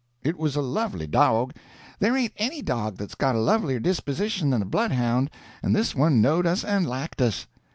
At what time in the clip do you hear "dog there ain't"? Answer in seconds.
1.05-2.33